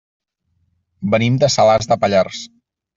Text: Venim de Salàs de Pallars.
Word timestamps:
Venim 1.17 1.37
de 1.47 1.53
Salàs 1.59 1.91
de 1.95 2.03
Pallars. 2.07 2.45